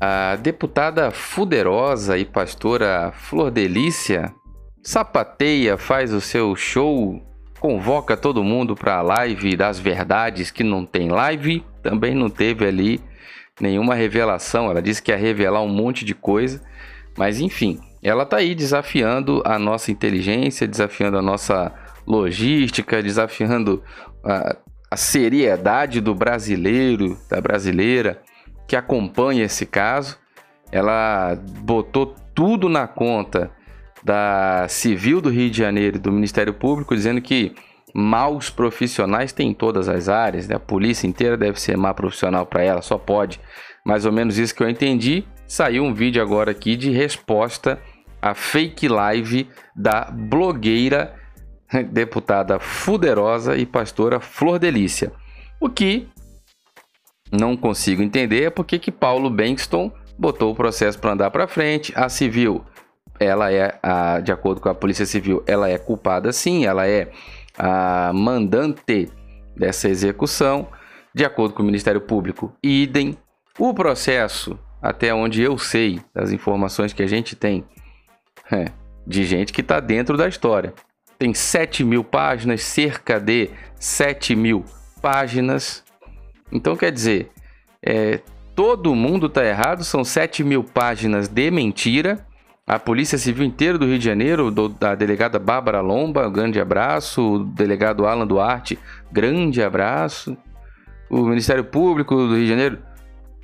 A 0.00 0.36
deputada 0.36 1.10
fuderosa 1.10 2.16
e 2.16 2.24
pastora 2.24 3.12
Flor 3.12 3.50
Delícia 3.50 4.34
sapateia, 4.82 5.76
faz 5.76 6.10
o 6.10 6.22
seu 6.22 6.56
show, 6.56 7.22
convoca 7.58 8.16
todo 8.16 8.42
mundo 8.42 8.74
para 8.74 8.96
a 8.96 9.02
live 9.02 9.54
das 9.56 9.78
verdades 9.78 10.50
que 10.50 10.64
não 10.64 10.86
tem 10.86 11.10
live, 11.10 11.62
também 11.82 12.14
não 12.14 12.30
teve 12.30 12.66
ali 12.66 12.98
nenhuma 13.60 13.94
revelação. 13.94 14.70
Ela 14.70 14.80
disse 14.80 15.02
que 15.02 15.10
ia 15.10 15.18
revelar 15.18 15.60
um 15.60 15.68
monte 15.68 16.02
de 16.02 16.14
coisa, 16.14 16.62
mas 17.18 17.38
enfim, 17.38 17.78
ela 18.02 18.24
tá 18.24 18.38
aí 18.38 18.54
desafiando 18.54 19.42
a 19.44 19.58
nossa 19.58 19.92
inteligência, 19.92 20.66
desafiando 20.66 21.18
a 21.18 21.22
nossa 21.22 21.74
logística, 22.06 23.02
desafiando 23.02 23.82
a, 24.24 24.56
a 24.90 24.96
seriedade 24.96 26.00
do 26.00 26.14
brasileiro, 26.14 27.18
da 27.28 27.38
brasileira 27.38 28.22
que 28.70 28.76
acompanha 28.76 29.46
esse 29.46 29.66
caso. 29.66 30.16
Ela 30.70 31.34
botou 31.64 32.14
tudo 32.32 32.68
na 32.68 32.86
conta 32.86 33.50
da 34.04 34.64
Civil 34.68 35.20
do 35.20 35.28
Rio 35.28 35.50
de 35.50 35.58
Janeiro 35.58 35.96
e 35.96 36.00
do 36.00 36.12
Ministério 36.12 36.54
Público, 36.54 36.94
dizendo 36.94 37.20
que 37.20 37.52
maus 37.92 38.48
profissionais 38.48 39.32
tem 39.32 39.48
em 39.48 39.54
todas 39.54 39.88
as 39.88 40.08
áreas, 40.08 40.46
né? 40.46 40.54
a 40.54 40.60
polícia 40.60 41.08
inteira 41.08 41.36
deve 41.36 41.60
ser 41.60 41.76
má 41.76 41.92
profissional 41.92 42.46
para 42.46 42.62
ela, 42.62 42.80
só 42.80 42.96
pode. 42.96 43.40
Mais 43.84 44.06
ou 44.06 44.12
menos 44.12 44.38
isso 44.38 44.54
que 44.54 44.62
eu 44.62 44.70
entendi. 44.70 45.24
Saiu 45.48 45.82
um 45.82 45.92
vídeo 45.92 46.22
agora 46.22 46.52
aqui 46.52 46.76
de 46.76 46.92
resposta 46.92 47.76
à 48.22 48.34
fake 48.34 48.86
live 48.86 49.48
da 49.74 50.12
blogueira, 50.12 51.12
deputada 51.90 52.60
fuderosa 52.60 53.56
e 53.56 53.66
pastora 53.66 54.20
Flor 54.20 54.60
Delícia. 54.60 55.10
O 55.58 55.68
que 55.68 56.08
não 57.30 57.56
consigo 57.56 58.02
entender 58.02 58.44
é 58.44 58.50
porque 58.50 58.78
que 58.78 58.90
Paulo 58.90 59.30
Bankston 59.30 59.92
botou 60.18 60.52
o 60.52 60.54
processo 60.54 60.98
para 60.98 61.12
andar 61.12 61.30
para 61.30 61.46
frente. 61.46 61.92
A 61.96 62.08
civil, 62.08 62.64
ela 63.18 63.52
é, 63.52 63.78
a, 63.82 64.20
de 64.20 64.32
acordo 64.32 64.60
com 64.60 64.68
a 64.68 64.74
Polícia 64.74 65.06
Civil, 65.06 65.42
ela 65.46 65.68
é 65.68 65.78
culpada 65.78 66.32
sim, 66.32 66.66
ela 66.66 66.86
é 66.86 67.10
a 67.58 68.12
mandante 68.12 69.10
dessa 69.56 69.88
execução. 69.88 70.68
De 71.14 71.24
acordo 71.24 71.54
com 71.54 71.62
o 71.62 71.66
Ministério 71.66 72.00
Público, 72.00 72.52
idem. 72.62 73.16
O 73.58 73.74
processo, 73.74 74.58
até 74.80 75.12
onde 75.12 75.42
eu 75.42 75.58
sei, 75.58 76.00
das 76.14 76.32
informações 76.32 76.92
que 76.92 77.02
a 77.02 77.06
gente 77.06 77.36
tem, 77.36 77.64
é, 78.50 78.66
de 79.06 79.24
gente 79.24 79.52
que 79.52 79.60
está 79.60 79.80
dentro 79.80 80.16
da 80.16 80.28
história. 80.28 80.72
Tem 81.18 81.34
7 81.34 81.84
mil 81.84 82.02
páginas, 82.02 82.62
cerca 82.62 83.20
de 83.20 83.50
7 83.78 84.34
mil 84.34 84.64
páginas 85.02 85.84
então, 86.52 86.76
quer 86.76 86.90
dizer, 86.90 87.30
é, 87.82 88.20
todo 88.54 88.94
mundo 88.94 89.26
está 89.26 89.44
errado, 89.44 89.84
são 89.84 90.04
7 90.04 90.44
mil 90.44 90.64
páginas 90.64 91.28
de 91.28 91.50
mentira. 91.50 92.26
A 92.66 92.78
Polícia 92.78 93.18
Civil 93.18 93.44
inteira 93.44 93.76
do 93.76 93.86
Rio 93.86 93.98
de 93.98 94.04
Janeiro, 94.04 94.50
do, 94.50 94.68
da 94.68 94.94
delegada 94.94 95.38
Bárbara 95.38 95.80
Lomba, 95.80 96.28
grande 96.30 96.60
abraço. 96.60 97.34
O 97.34 97.38
delegado 97.44 98.06
Alan 98.06 98.26
Duarte, 98.26 98.78
grande 99.10 99.62
abraço. 99.62 100.36
O 101.08 101.22
Ministério 101.22 101.64
Público 101.64 102.14
do 102.14 102.34
Rio 102.34 102.44
de 102.44 102.48
Janeiro, 102.48 102.78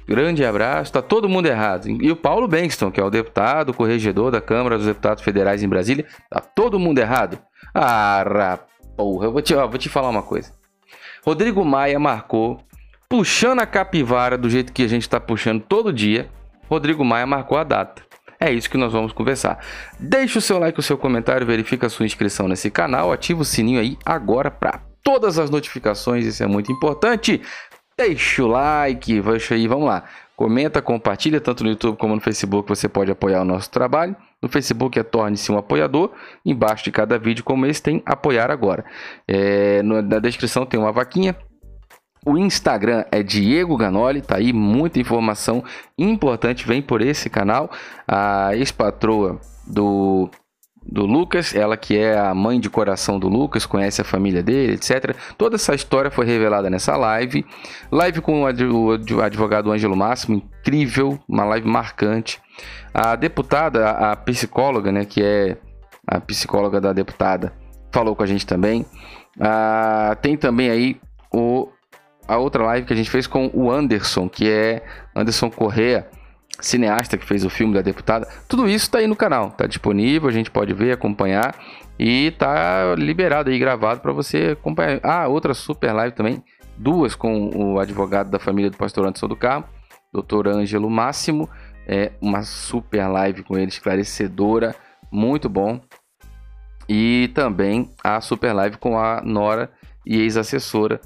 grande 0.07 0.45
abraço. 0.45 0.93
Tá 0.93 1.03
todo 1.03 1.29
mundo 1.29 1.47
errado. 1.47 1.89
E 1.89 2.09
o 2.11 2.15
Paulo 2.15 2.47
Bankston, 2.47 2.93
que 2.93 3.01
é 3.01 3.05
o 3.05 3.11
deputado, 3.11 3.75
corregedor 3.75 4.31
da 4.31 4.41
Câmara 4.41 4.77
dos 4.77 4.87
Deputados 4.87 5.25
Federais 5.25 5.61
em 5.63 5.69
Brasília, 5.69 6.07
tá 6.31 6.41
todo 6.41 6.79
mundo 6.79 6.99
errado. 6.99 7.37
Ah, 7.75 8.61
porra, 8.97 9.27
eu 9.27 9.33
vou 9.33 9.43
te, 9.43 9.55
ó, 9.55 9.67
vou 9.67 9.79
te 9.79 9.89
falar 9.89 10.09
uma 10.09 10.23
coisa. 10.23 10.53
Rodrigo 11.25 11.65
Maia 11.65 11.99
marcou 11.99 12.61
puxando 13.09 13.61
a 13.61 13.67
capivara 13.67 14.37
do 14.37 14.49
jeito 14.49 14.73
que 14.73 14.83
a 14.83 14.89
gente 14.89 15.03
está 15.03 15.21
puxando 15.21 15.63
todo 15.63 15.93
dia, 15.93 16.29
Rodrigo 16.69 17.05
Maia 17.05 17.27
marcou 17.27 17.59
a 17.59 17.65
data. 17.65 18.03
É 18.39 18.53
isso 18.53 18.69
que 18.69 18.77
nós 18.77 18.93
vamos 18.93 19.13
conversar. 19.13 19.59
Deixe 19.99 20.37
o 20.39 20.41
seu 20.41 20.59
like, 20.59 20.79
o 20.79 20.83
seu 20.83 20.99
comentário, 20.99 21.47
verifica 21.47 21.87
a 21.87 21.91
sua 21.91 22.05
inscrição 22.05 22.49
nesse 22.49 22.71
canal, 22.71 23.13
ativa 23.13 23.41
o 23.41 23.45
sininho 23.45 23.81
aí 23.81 23.97
agora 24.05 24.51
para 24.51 24.81
todas 25.03 25.39
as 25.39 25.49
notificações, 25.49 26.27
isso 26.27 26.43
é 26.43 26.47
muito 26.47 26.71
importante. 26.71 27.41
Deixa 27.97 28.45
o 28.45 28.49
like, 28.49 29.23
deixa 29.23 29.55
aí, 29.55 29.67
vamos 29.67 29.87
lá. 29.87 30.05
Comenta, 30.37 30.83
compartilha, 30.83 31.41
tanto 31.41 31.65
no 31.65 31.71
YouTube 31.71 31.97
como 31.97 32.15
no 32.15 32.21
Facebook, 32.21 32.69
você 32.69 32.87
pode 32.87 33.11
apoiar 33.11 33.41
o 33.41 33.45
nosso 33.45 33.71
trabalho. 33.71 34.15
No 34.43 34.51
Facebook 34.51 34.99
é 34.99 35.03
Torne-se 35.03 35.51
um 35.51 35.57
Apoiador. 35.57 36.13
Embaixo 36.45 36.85
de 36.85 36.93
cada 36.93 37.19
vídeo 37.19 37.43
como 37.43 37.65
esse 37.65 37.83
tem 37.83 38.03
Apoiar 38.05 38.51
Agora. 38.51 38.85
É, 39.27 39.83
na 39.83 40.19
descrição 40.19 40.67
tem 40.67 40.79
uma 40.79 40.93
vaquinha 40.93 41.35
o 42.27 42.37
Instagram 42.37 43.05
é 43.13 43.23
Diego 43.23 43.77
Ganoli, 43.77 44.21
tá 44.21 44.37
aí 44.37 44.53
muita 44.53 44.99
informação 44.99 45.63
importante 45.97 46.67
vem 46.67 46.83
por 46.83 47.01
esse 47.01 47.31
canal. 47.31 47.71
A 48.07 48.51
ex-patroa 48.57 49.41
do 49.67 50.29
do 50.89 51.05
Lucas, 51.05 51.53
ela 51.55 51.77
que 51.77 51.99
é 51.99 52.17
a 52.17 52.33
mãe 52.33 52.61
de 52.61 52.71
coração 52.71 53.19
do 53.19 53.29
Lucas, 53.29 53.67
conhece 53.67 54.01
a 54.01 54.05
família 54.05 54.41
dele, 54.41 54.75
etc. 54.75 55.17
Toda 55.37 55.57
essa 55.57 55.75
história 55.75 56.13
foi 56.13 56.25
revelada 56.27 56.71
nessa 56.71 56.97
live. 56.97 57.45
Live 57.91 58.21
com 58.21 58.43
o 58.43 59.21
advogado 59.21 59.73
Ângelo 59.73 59.97
Máximo, 59.97 60.37
incrível, 60.37 61.19
uma 61.29 61.45
live 61.45 61.67
marcante. 61.67 62.41
A 62.95 63.17
deputada, 63.17 63.91
a 63.91 64.17
psicóloga, 64.17 64.93
né, 64.93 65.05
que 65.05 65.23
é 65.23 65.57
a 66.07 66.21
psicóloga 66.21 66.81
da 66.81 66.93
deputada, 66.93 67.53
falou 67.93 68.15
com 68.15 68.23
a 68.23 68.27
gente 68.27 68.47
também. 68.47 68.87
Ah, 69.41 70.17
tem 70.23 70.37
também 70.37 70.71
aí 70.71 71.01
o 71.33 71.69
a 72.27 72.37
outra 72.37 72.65
live 72.65 72.87
que 72.87 72.93
a 72.93 72.97
gente 72.97 73.11
fez 73.11 73.27
com 73.27 73.51
o 73.53 73.71
Anderson, 73.71 74.29
que 74.29 74.51
é 74.51 74.85
Anderson 75.15 75.51
Correa, 75.51 76.09
cineasta 76.61 77.17
que 77.17 77.27
fez 77.27 77.45
o 77.45 77.51
filme 77.51 77.75
da 77.75 77.83
deputada. 77.83 78.27
Tudo 78.49 78.69
isso 78.69 78.87
está 78.87 78.99
aí 78.99 79.07
no 79.07 79.17
canal, 79.17 79.49
está 79.49 79.67
disponível, 79.67 80.29
a 80.29 80.33
gente 80.33 80.51
pode 80.51 80.73
ver, 80.73 80.93
acompanhar 80.93 81.55
e 81.99 82.31
tá 82.33 82.95
liberado 82.97 83.51
aí 83.51 83.59
gravado 83.59 84.01
para 84.01 84.13
você 84.13 84.57
acompanhar. 84.59 85.01
Ah, 85.03 85.29
outra 85.29 85.55
super 85.55 85.93
live 85.93 86.15
também, 86.15 86.43
duas 86.77 87.15
com 87.15 87.51
o 87.55 87.79
advogado 87.79 88.31
da 88.31 88.39
família 88.39 88.71
do 88.71 88.77
pastor 88.77 89.07
Anderson 89.07 89.29
do 89.29 89.37
Carmo, 89.37 89.67
Dr. 90.13 90.49
Ângelo 90.49 90.91
Máximo, 90.91 91.49
é 91.87 92.13
uma 92.21 92.43
super 92.43 93.07
live 93.07 93.43
com 93.43 93.57
ele 93.57 93.69
esclarecedora, 93.69 94.75
muito 95.11 95.49
bom. 95.49 95.81
E 96.89 97.31
também 97.35 97.91
a 98.03 98.21
super 98.21 98.53
live 98.53 98.77
com 98.77 98.99
a 98.99 99.21
Nora 99.23 99.71
e 100.05 100.21
ex-assessora 100.21 101.01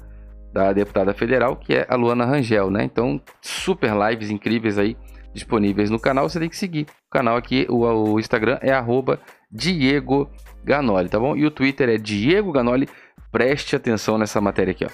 da 0.53 0.73
deputada 0.73 1.13
federal, 1.13 1.55
que 1.55 1.73
é 1.73 1.85
a 1.89 1.95
Luana 1.95 2.25
Rangel, 2.25 2.69
né? 2.69 2.83
Então, 2.83 3.21
super 3.41 3.93
lives 3.95 4.29
incríveis 4.29 4.77
aí 4.77 4.97
disponíveis 5.33 5.89
no 5.89 5.99
canal, 5.99 6.27
você 6.29 6.39
tem 6.39 6.49
que 6.49 6.57
seguir. 6.57 6.87
O 7.07 7.09
canal 7.09 7.37
aqui, 7.37 7.65
o, 7.69 7.85
o 7.85 8.19
Instagram 8.19 8.57
é 8.61 8.71
arroba 8.71 9.19
Diego 9.49 10.29
Ganoli, 10.63 11.09
tá 11.09 11.19
bom? 11.19 11.35
E 11.35 11.45
o 11.45 11.51
Twitter 11.51 11.89
é 11.89 11.97
Diego 11.97 12.51
Ganoli. 12.51 12.87
Preste 13.31 13.75
atenção 13.75 14.17
nessa 14.17 14.41
matéria 14.41 14.71
aqui, 14.71 14.85
ó. 14.85 14.89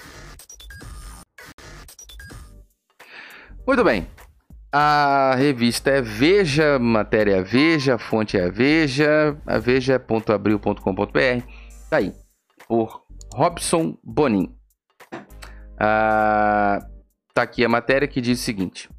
Muito 3.66 3.84
bem. 3.84 4.06
A 4.72 5.34
revista 5.36 5.90
é 5.90 6.00
Veja, 6.00 6.78
matéria 6.78 7.36
é 7.36 7.42
Veja, 7.42 7.96
a 7.96 7.98
fonte 7.98 8.36
é 8.36 8.50
Veja, 8.50 9.36
a 9.46 9.58
veja.abril.com.br. 9.58 11.42
Tá 11.90 11.96
aí, 11.96 12.12
por 12.66 13.02
Robson 13.34 13.96
Bonin. 14.04 14.57
Ah, 15.78 16.80
tá 17.32 17.42
aqui 17.42 17.64
a 17.64 17.68
matéria 17.68 18.08
que 18.08 18.20
diz 18.20 18.40
o 18.40 18.42
seguinte: 18.42 18.90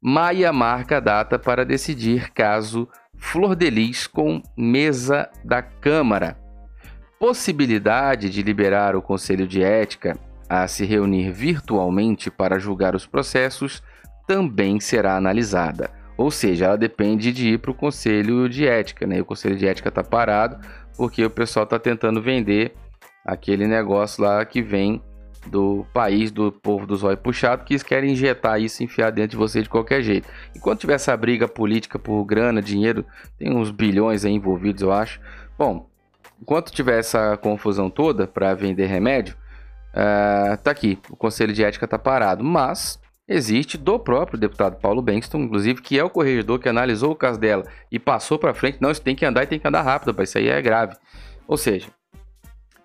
Maia 0.00 0.52
marca 0.52 1.00
data 1.00 1.38
para 1.38 1.64
decidir 1.64 2.30
caso 2.32 2.88
Flor 3.16 3.54
de 3.54 3.70
Lis 3.70 4.06
com 4.06 4.42
mesa 4.56 5.28
da 5.44 5.62
Câmara. 5.62 6.36
Possibilidade 7.18 8.28
de 8.28 8.42
liberar 8.42 8.96
o 8.96 9.02
Conselho 9.02 9.46
de 9.46 9.62
Ética 9.62 10.18
a 10.48 10.66
se 10.66 10.84
reunir 10.84 11.30
virtualmente 11.30 12.30
para 12.30 12.58
julgar 12.58 12.94
os 12.94 13.06
processos 13.06 13.82
também 14.26 14.80
será 14.80 15.16
analisada. 15.16 15.90
Ou 16.16 16.30
seja, 16.30 16.66
ela 16.66 16.76
depende 16.76 17.32
de 17.32 17.50
ir 17.50 17.58
para 17.58 17.70
o 17.70 17.74
Conselho 17.74 18.48
de 18.48 18.66
Ética, 18.66 19.06
né? 19.06 19.20
o 19.20 19.24
Conselho 19.24 19.56
de 19.56 19.66
Ética 19.66 19.88
está 19.88 20.02
parado 20.02 20.58
porque 20.96 21.24
o 21.24 21.30
pessoal 21.30 21.64
está 21.64 21.78
tentando 21.78 22.20
vender 22.20 22.74
aquele 23.24 23.66
negócio 23.66 24.22
lá 24.22 24.44
que 24.44 24.60
vem 24.60 25.02
do 25.46 25.84
país, 25.92 26.30
do 26.30 26.52
povo 26.52 26.86
do 26.86 26.96
zóio 26.96 27.16
puxado, 27.16 27.64
que 27.64 27.74
eles 27.74 27.82
querem 27.82 28.12
injetar 28.12 28.60
isso, 28.60 28.82
enfiar 28.82 29.10
dentro 29.10 29.32
de 29.32 29.36
você 29.36 29.62
de 29.62 29.68
qualquer 29.68 30.02
jeito. 30.02 30.28
Enquanto 30.54 30.80
tiver 30.80 30.94
essa 30.94 31.16
briga 31.16 31.48
política 31.48 31.98
por 31.98 32.24
grana, 32.24 32.62
dinheiro, 32.62 33.04
tem 33.38 33.54
uns 33.54 33.70
bilhões 33.70 34.24
aí 34.24 34.32
envolvidos, 34.32 34.82
eu 34.82 34.92
acho. 34.92 35.20
Bom, 35.58 35.88
enquanto 36.40 36.72
tiver 36.72 36.98
essa 36.98 37.36
confusão 37.36 37.90
toda 37.90 38.26
para 38.26 38.54
vender 38.54 38.86
remédio, 38.86 39.36
uh, 39.94 40.56
tá 40.62 40.70
aqui, 40.70 40.98
o 41.10 41.16
Conselho 41.16 41.52
de 41.52 41.64
Ética 41.64 41.86
tá 41.86 41.98
parado, 41.98 42.44
mas 42.44 43.00
existe 43.28 43.78
do 43.78 43.98
próprio 43.98 44.38
deputado 44.38 44.76
Paulo 44.78 45.00
Bankston, 45.02 45.38
inclusive, 45.38 45.80
que 45.80 45.98
é 45.98 46.04
o 46.04 46.10
corregedor 46.10 46.58
que 46.58 46.68
analisou 46.68 47.12
o 47.12 47.16
caso 47.16 47.38
dela 47.38 47.64
e 47.90 47.98
passou 47.98 48.38
para 48.38 48.54
frente. 48.54 48.78
Não, 48.80 48.90
isso 48.90 49.02
tem 49.02 49.14
que 49.14 49.24
andar 49.24 49.44
e 49.44 49.46
tem 49.46 49.58
que 49.58 49.66
andar 49.66 49.82
rápido, 49.82 50.14
isso 50.22 50.38
aí 50.38 50.48
é 50.48 50.60
grave. 50.60 50.94
Ou 51.46 51.56
seja, 51.56 51.88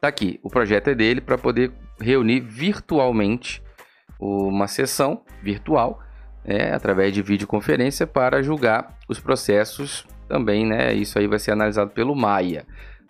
tá 0.01 0.07
aqui, 0.07 0.39
o 0.43 0.49
projeto 0.49 0.89
é 0.89 0.95
dele 0.95 1.21
para 1.21 1.37
poder 1.37 1.71
reunir 1.99 2.39
virtualmente 2.41 3.61
uma 4.19 4.67
sessão 4.67 5.21
virtual 5.41 6.01
né, 6.43 6.73
através 6.73 7.13
de 7.13 7.21
videoconferência 7.21 8.07
para 8.07 8.41
julgar 8.41 8.97
os 9.07 9.19
processos 9.19 10.05
também, 10.27 10.65
né? 10.65 10.93
Isso 10.93 11.17
aí 11.19 11.27
vai 11.27 11.39
ser 11.39 11.51
analisado 11.51 11.91
pelo 11.91 12.15
Maia. 12.15 12.65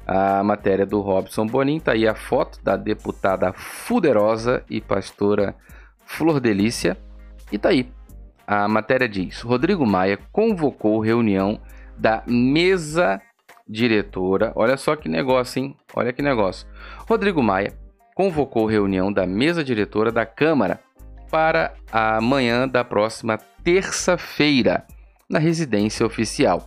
A 0.06 0.42
matéria 0.44 0.86
do 0.86 1.02
Robson 1.02 1.46
Bonin, 1.46 1.80
tá 1.80 1.92
aí 1.92 2.08
a 2.08 2.16
foto 2.16 2.64
da 2.64 2.78
deputada 2.78 3.52
Fuderosa 3.54 4.64
e 4.70 4.80
pastora 4.80 5.54
Flor 6.06 6.40
Delícia. 6.40 6.98
E 7.52 7.58
tá 7.58 7.70
aí. 7.70 7.92
A 8.46 8.68
matéria 8.68 9.10
diz: 9.10 9.42
Rodrigo 9.42 9.86
Maia 9.86 10.18
convocou 10.32 11.02
reunião 11.02 11.60
da 11.98 12.24
mesa 12.26 13.22
diretora. 13.68 14.52
Olha 14.56 14.78
só 14.78 14.96
que 14.96 15.10
negócio, 15.10 15.62
hein? 15.62 15.76
Olha 15.94 16.14
que 16.14 16.22
negócio. 16.22 16.68
Rodrigo 17.08 17.42
Maia 17.42 17.74
convocou 18.16 18.66
reunião 18.66 19.12
da 19.12 19.26
mesa 19.28 19.64
diretora 19.64 20.12
da 20.12 20.26
Câmara 20.26 20.80
para 21.30 21.74
a 21.92 22.20
manhã 22.22 22.68
da 22.68 22.84
próxima 22.84 23.38
terça-feira, 23.64 24.86
na 25.30 25.40
residência 25.40 26.06
oficial. 26.06 26.66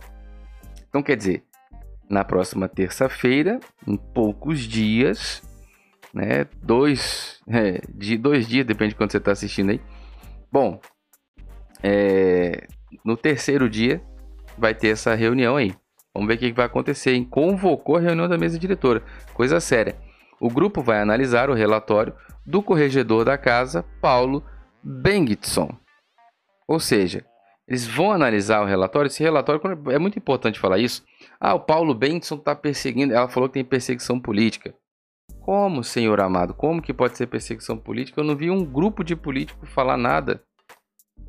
Então, 0.87 1.01
quer 1.01 1.17
dizer, 1.17 1.43
na 2.09 2.23
próxima 2.23 2.67
terça-feira, 2.67 3.59
em 3.87 3.97
poucos 3.97 4.59
dias, 4.59 5.41
né? 6.13 6.45
Dois, 6.61 7.41
é, 7.47 7.81
de 7.89 8.17
dois 8.17 8.47
dias, 8.47 8.65
depende 8.65 8.89
de 8.89 8.95
quando 8.95 9.11
você 9.11 9.17
está 9.17 9.31
assistindo 9.31 9.71
aí. 9.71 9.81
Bom, 10.51 10.79
é, 11.81 12.67
no 13.03 13.15
terceiro 13.17 13.69
dia 13.69 14.01
vai 14.57 14.75
ter 14.75 14.89
essa 14.89 15.15
reunião 15.15 15.55
aí. 15.55 15.73
Vamos 16.13 16.27
ver 16.27 16.35
o 16.35 16.37
que 16.37 16.51
vai 16.53 16.65
acontecer. 16.65 17.13
Hein? 17.13 17.23
Convocou 17.23 17.97
a 17.97 17.99
reunião 17.99 18.27
da 18.27 18.37
mesa 18.37 18.59
diretora. 18.59 19.03
Coisa 19.33 19.59
séria. 19.59 19.97
O 20.39 20.49
grupo 20.49 20.81
vai 20.81 20.99
analisar 20.99 21.49
o 21.49 21.53
relatório 21.53 22.13
do 22.45 22.61
corregedor 22.61 23.23
da 23.23 23.37
casa, 23.37 23.85
Paulo 24.01 24.43
Bengtson. 24.83 25.69
Ou 26.67 26.79
seja, 26.79 27.25
eles 27.67 27.87
vão 27.87 28.11
analisar 28.11 28.61
o 28.61 28.65
relatório. 28.65 29.07
Esse 29.07 29.23
relatório 29.23 29.61
é 29.91 29.99
muito 29.99 30.17
importante 30.17 30.59
falar 30.59 30.79
isso. 30.79 31.03
Ah, 31.39 31.53
o 31.53 31.59
Paulo 31.59 31.93
Bengtson 31.93 32.35
está 32.35 32.55
perseguindo. 32.55 33.13
Ela 33.13 33.29
falou 33.29 33.47
que 33.47 33.53
tem 33.53 33.63
perseguição 33.63 34.19
política. 34.19 34.73
Como, 35.39 35.83
senhor 35.83 36.19
amado? 36.19 36.53
Como 36.53 36.81
que 36.81 36.93
pode 36.93 37.17
ser 37.17 37.27
perseguição 37.27 37.77
política? 37.77 38.19
Eu 38.19 38.25
não 38.25 38.35
vi 38.35 38.51
um 38.51 38.65
grupo 38.65 39.03
de 39.03 39.15
políticos 39.15 39.69
falar 39.69 39.97
nada. 39.97 40.43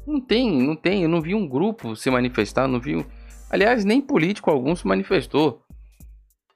Não 0.07 0.21
tem, 0.21 0.63
não 0.63 0.75
tem. 0.75 1.03
Eu 1.03 1.09
não 1.09 1.21
vi 1.21 1.35
um 1.35 1.47
grupo 1.47 1.95
se 1.95 2.11
manifestar. 2.11 2.67
Não 2.67 2.81
vi. 2.81 3.07
Aliás, 3.53 3.85
nem 3.85 4.01
político 4.01 4.51
algum 4.51 4.75
se 4.75 4.87
manifestou. 4.87 5.63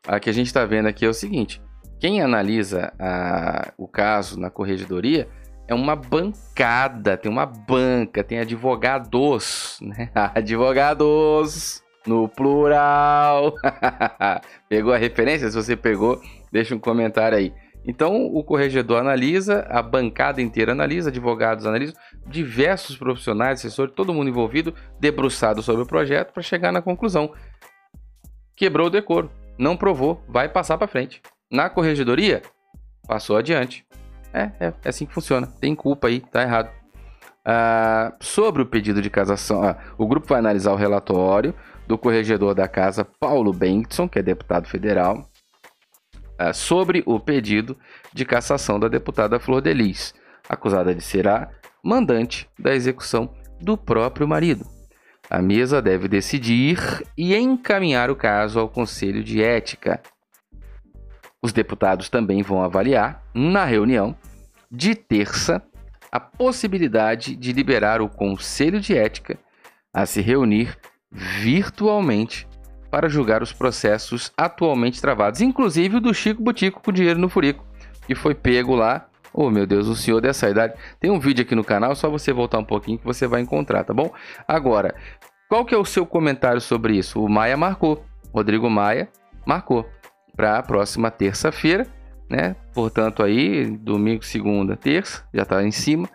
A 0.08 0.18
que 0.18 0.30
a 0.30 0.32
gente 0.32 0.46
está 0.46 0.64
vendo 0.64 0.86
aqui 0.88 1.04
é 1.04 1.08
o 1.08 1.14
seguinte: 1.14 1.60
quem 2.00 2.22
analisa 2.22 2.92
a, 2.98 3.72
o 3.76 3.86
caso 3.86 4.40
na 4.40 4.48
corregedoria 4.48 5.28
é 5.68 5.74
uma 5.74 5.94
bancada, 5.94 7.16
tem 7.16 7.30
uma 7.30 7.44
banca, 7.44 8.24
tem 8.24 8.38
advogados, 8.38 9.78
né? 9.82 10.10
Advogados 10.34 11.82
no 12.06 12.28
plural. 12.28 13.52
pegou 14.70 14.92
a 14.92 14.96
referência? 14.96 15.50
Se 15.50 15.56
você 15.56 15.76
pegou, 15.76 16.20
deixa 16.50 16.74
um 16.74 16.78
comentário 16.78 17.36
aí. 17.36 17.52
Então, 17.86 18.26
o 18.26 18.42
corregedor 18.42 18.98
analisa, 18.98 19.64
a 19.70 19.80
bancada 19.80 20.42
inteira 20.42 20.72
analisa, 20.72 21.08
advogados 21.08 21.64
analisam, 21.64 21.94
diversos 22.26 22.96
profissionais, 22.96 23.60
assessores, 23.60 23.94
todo 23.94 24.12
mundo 24.12 24.28
envolvido, 24.28 24.74
debruçado 24.98 25.62
sobre 25.62 25.82
o 25.82 25.86
projeto 25.86 26.32
para 26.32 26.42
chegar 26.42 26.72
na 26.72 26.82
conclusão. 26.82 27.32
Quebrou 28.56 28.88
o 28.88 28.90
decoro, 28.90 29.30
não 29.56 29.76
provou, 29.76 30.20
vai 30.28 30.48
passar 30.48 30.76
para 30.76 30.88
frente. 30.88 31.22
Na 31.50 31.70
corregedoria, 31.70 32.42
passou 33.06 33.36
adiante. 33.36 33.86
É, 34.34 34.50
é, 34.58 34.72
é, 34.84 34.88
assim 34.88 35.06
que 35.06 35.14
funciona. 35.14 35.46
Tem 35.46 35.74
culpa 35.74 36.08
aí, 36.08 36.20
tá 36.20 36.42
errado. 36.42 36.70
Ah, 37.44 38.12
sobre 38.20 38.62
o 38.62 38.66
pedido 38.66 39.00
de 39.00 39.08
cassação, 39.08 39.62
ah, 39.62 39.76
o 39.96 40.06
grupo 40.06 40.26
vai 40.26 40.40
analisar 40.40 40.72
o 40.72 40.76
relatório 40.76 41.54
do 41.86 41.96
corregedor 41.96 42.52
da 42.52 42.66
casa, 42.66 43.04
Paulo 43.04 43.52
Bengtson, 43.52 44.08
que 44.08 44.18
é 44.18 44.22
deputado 44.22 44.66
federal, 44.66 45.24
sobre 46.52 47.02
o 47.06 47.18
pedido 47.18 47.76
de 48.12 48.24
cassação 48.24 48.78
da 48.78 48.88
deputada 48.88 49.38
Flor 49.38 49.60
Delis, 49.60 50.14
acusada 50.48 50.94
de 50.94 51.02
ser 51.02 51.26
a 51.28 51.50
mandante 51.82 52.48
da 52.58 52.74
execução 52.74 53.32
do 53.60 53.76
próprio 53.76 54.26
marido. 54.26 54.66
A 55.28 55.42
mesa 55.42 55.82
deve 55.82 56.06
decidir 56.06 56.78
e 57.16 57.34
encaminhar 57.34 58.10
o 58.10 58.16
caso 58.16 58.60
ao 58.60 58.68
Conselho 58.68 59.24
de 59.24 59.42
Ética. 59.42 60.00
Os 61.42 61.52
deputados 61.52 62.08
também 62.08 62.42
vão 62.42 62.62
avaliar, 62.62 63.24
na 63.34 63.64
reunião 63.64 64.16
de 64.70 64.94
terça, 64.94 65.62
a 66.12 66.20
possibilidade 66.20 67.34
de 67.34 67.52
liberar 67.52 68.00
o 68.00 68.08
Conselho 68.08 68.80
de 68.80 68.96
Ética 68.96 69.38
a 69.92 70.06
se 70.06 70.20
reunir 70.20 70.76
virtualmente 71.10 72.46
para 72.90 73.08
julgar 73.08 73.42
os 73.42 73.52
processos 73.52 74.32
atualmente 74.36 75.00
travados, 75.00 75.40
inclusive 75.40 75.96
o 75.96 76.00
do 76.00 76.14
Chico 76.14 76.42
Butico 76.42 76.80
com 76.80 76.92
dinheiro 76.92 77.18
no 77.18 77.28
furico, 77.28 77.64
que 78.06 78.14
foi 78.14 78.34
pego 78.34 78.74
lá. 78.74 79.06
Oh 79.32 79.50
meu 79.50 79.66
Deus, 79.66 79.86
o 79.86 79.94
senhor 79.94 80.20
dessa 80.20 80.48
idade. 80.48 80.74
Tem 80.98 81.10
um 81.10 81.20
vídeo 81.20 81.42
aqui 81.42 81.54
no 81.54 81.64
canal, 81.64 81.94
só 81.94 82.08
você 82.08 82.32
voltar 82.32 82.58
um 82.58 82.64
pouquinho 82.64 82.98
que 82.98 83.04
você 83.04 83.26
vai 83.26 83.42
encontrar, 83.42 83.84
tá 83.84 83.92
bom? 83.92 84.10
Agora, 84.48 84.94
qual 85.48 85.64
que 85.64 85.74
é 85.74 85.78
o 85.78 85.84
seu 85.84 86.06
comentário 86.06 86.60
sobre 86.60 86.96
isso? 86.96 87.22
O 87.22 87.28
Maia 87.28 87.56
marcou, 87.56 88.04
Rodrigo 88.32 88.70
Maia 88.70 89.08
marcou 89.44 89.86
para 90.34 90.58
a 90.58 90.62
próxima 90.62 91.10
terça-feira, 91.10 91.86
né? 92.30 92.56
Portanto 92.74 93.22
aí, 93.22 93.66
domingo, 93.66 94.24
segunda, 94.24 94.76
terça, 94.76 95.24
já 95.32 95.42
está 95.42 95.62
em 95.62 95.70
cima, 95.70 96.08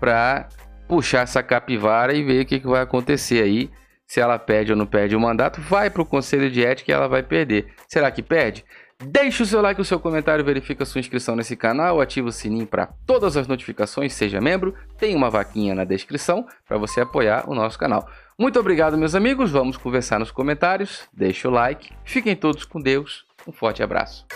para 0.00 0.48
puxar 0.88 1.22
essa 1.22 1.42
capivara 1.42 2.12
e 2.12 2.22
ver 2.22 2.42
o 2.42 2.46
que, 2.46 2.60
que 2.60 2.66
vai 2.66 2.82
acontecer 2.82 3.42
aí 3.42 3.70
se 4.12 4.20
ela 4.20 4.38
perde 4.38 4.72
ou 4.72 4.76
não 4.76 4.84
perde 4.84 5.16
o 5.16 5.20
mandato, 5.20 5.58
vai 5.62 5.88
para 5.88 6.02
o 6.02 6.04
Conselho 6.04 6.50
de 6.50 6.62
Ética 6.62 6.90
e 6.90 6.94
ela 6.94 7.08
vai 7.08 7.22
perder. 7.22 7.68
Será 7.88 8.10
que 8.10 8.22
perde? 8.22 8.62
Deixe 9.02 9.42
o 9.42 9.46
seu 9.46 9.62
like, 9.62 9.80
o 9.80 9.84
seu 9.86 9.98
comentário, 9.98 10.44
verifica 10.44 10.84
sua 10.84 10.98
inscrição 10.98 11.34
nesse 11.34 11.56
canal, 11.56 11.98
ativa 11.98 12.28
o 12.28 12.32
sininho 12.32 12.66
para 12.66 12.90
todas 13.06 13.38
as 13.38 13.48
notificações, 13.48 14.12
seja 14.12 14.38
membro, 14.38 14.74
tem 14.98 15.16
uma 15.16 15.30
vaquinha 15.30 15.74
na 15.74 15.84
descrição 15.84 16.46
para 16.68 16.76
você 16.76 17.00
apoiar 17.00 17.48
o 17.48 17.54
nosso 17.54 17.78
canal. 17.78 18.06
Muito 18.38 18.60
obrigado, 18.60 18.98
meus 18.98 19.14
amigos, 19.14 19.50
vamos 19.50 19.78
conversar 19.78 20.18
nos 20.18 20.30
comentários, 20.30 21.08
deixe 21.10 21.48
o 21.48 21.50
like, 21.50 21.94
fiquem 22.04 22.36
todos 22.36 22.66
com 22.66 22.82
Deus, 22.82 23.24
um 23.48 23.52
forte 23.52 23.82
abraço. 23.82 24.26